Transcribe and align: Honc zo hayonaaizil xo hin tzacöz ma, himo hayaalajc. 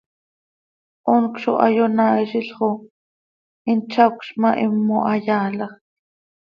Honc 1.11 1.33
zo 1.43 1.53
hayonaaizil 1.63 2.49
xo 2.57 2.71
hin 3.69 3.79
tzacöz 3.89 4.29
ma, 4.41 4.49
himo 4.61 4.99
hayaalajc. 5.09 5.75